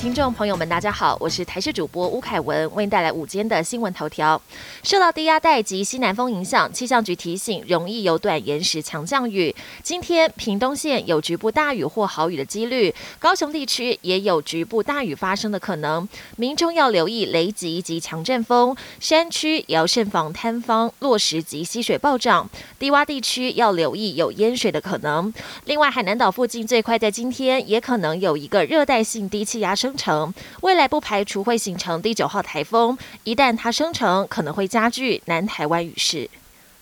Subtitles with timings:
[0.00, 4.40] 听众朋友们，大家好，我是台视主播吴凯文，为您带来午间的新闻头条。
[4.82, 9.54] 受到低压带及西南风影响，气象局提醒容易有短延时强降雨。
[9.82, 22.48] 今天屏东县有局部大雨或豪雨的几率，高雄地区也有局部大雨发生的可能，民众要留意雷击及强阵风，山区也要慎防坍方、落石及溪水暴涨，
[22.78, 25.30] 低洼地区要留意有淹水的可能。
[25.66, 29.76] 另外，海南岛附近最快在今天也可能有一个热带性低气压。
[29.90, 32.96] 生成，未来不排除会形成第九号台风。
[33.24, 36.30] 一旦它生成，可能会加剧南台湾雨势。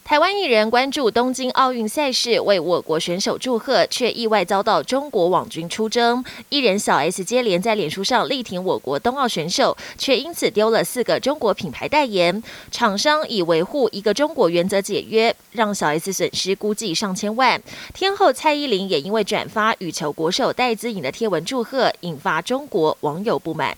[0.09, 6.25] 台湾艺人关注东京奥运赛事，为我国选手祝贺，却意外遭到中国网军出征。
[6.49, 12.43] 艺人小 S 接连在脸书上力挺我国冬奥选手，却因此丢了四个中国品牌代言。
[12.71, 17.63] 厂商以维护一个中国原则解约，让小 S 损失估计上千万。
[17.93, 23.77] 天后蔡依林也因为转发羽球国手戴资颖的贴文祝贺，引发中国网友不满。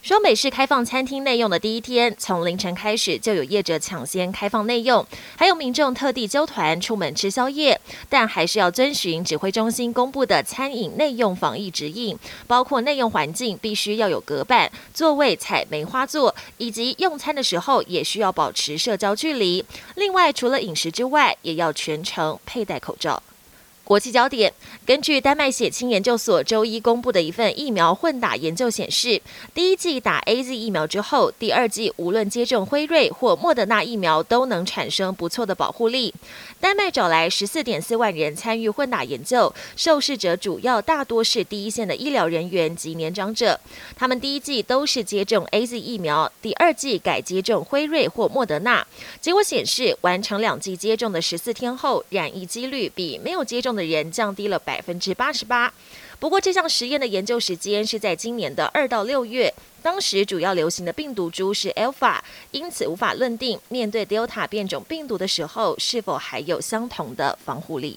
[0.00, 5.04] 双北市开放餐厅内用的第一天，从凌晨开始就有业者抢先开放内用，
[5.36, 19.64] 还有民众特地揪团出门吃宵夜，但还是要遵循指挥中心公布的餐饮内用防疫指引，包括内用环境必须要有隔板，座位采梅花座，以及用餐的时候也需要保持社交距离。
[19.96, 23.20] 另外，除了饮食之外，也要全程佩戴口罩。
[23.88, 24.52] 国际焦点：
[24.84, 29.22] 根据丹麦血清研究所周一公布的一份疫苗混打研究显示，
[29.54, 36.12] 第一剂打 A Z 疫苗之后，第二剂无论接种辉瑞或莫德纳疫苗，都能产生不错的保护力。
[36.60, 43.58] 丹麦找来十四点四万人参与混打研究，受试者主要大多是第一线的医疗人员及年长者。
[43.96, 48.86] 他们第一剂都是接种 A Z 疫苗，第二剂改接种辉瑞或莫德纳。
[49.22, 55.72] 结果显示，完成两剂接种的十四天后，染疫几率比没有接种的人降低了百分之八十八。
[56.18, 62.18] 不过，这项实验的研究时间是在今年的二到六月，当时主要流行的病毒株是 Alpha，
[62.50, 67.96] 因此无法论定面对 Delta 变种病毒的时候是否还有相同的防护力。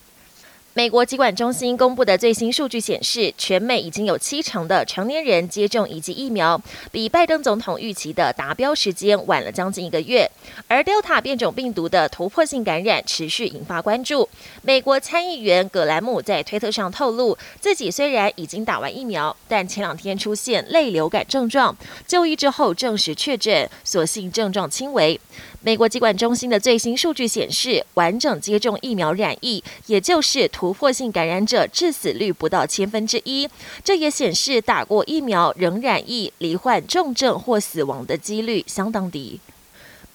[0.74, 6.62] 美国疾管中心公布的最新数据显示，全美已经有七成的成年人接种一剂疫苗，
[6.94, 10.32] 比拜登总统预期的达标时间晚了将近一个月。
[10.70, 14.30] 而 Delta 变种病毒的突破性感染持续引发关注。
[14.62, 21.76] 美国参议员葛兰姆在推特上透露，自己虽然已经打完疫苗，但前两天出现类流感症状，
[22.08, 25.20] 就医之后证实确诊，所幸症状轻微。
[25.64, 33.50] 美国疾管中心的最新数据显示，完整接种疫苗染疫，也就是突破性感染者致死率不到千分之一。
[33.84, 39.40] 这也显示打过疫苗仍染疫、罹患重症或死亡的几率相当低。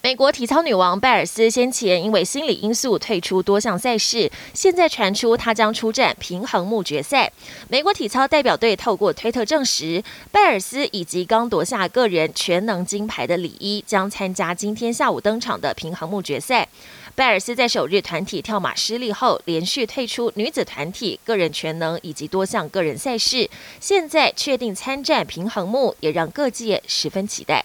[0.06, 7.32] 美国体操女王拜尔斯先前因为心理因素退出多项赛事，现在传出她将出战平衡木决赛。
[7.68, 16.68] 美国体操代表队透过推特证实，拜尔斯以及刚夺下个人全能金牌的李一将参加今天下午登场的平衡木决赛。
[17.16, 23.50] 拜尔斯在首日团体跳马失利后，连续退出女子团体、个人全能以及多项个人赛事，
[23.80, 27.64] 现在确定参战平衡木，也让各界十分期待。